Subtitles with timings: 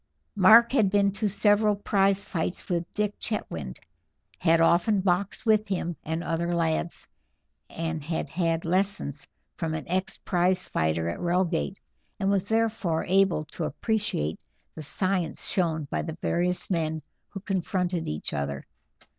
[0.35, 3.77] Mark had been to several prize fights with Dick Chetwynd,
[4.39, 7.07] had often boxed with him and other lads,
[7.69, 9.27] and had had lessons
[9.57, 11.79] from an ex prize fighter at Reigate,
[12.19, 14.43] and was therefore able to appreciate
[14.73, 18.65] the science shown by the various men who confronted each other.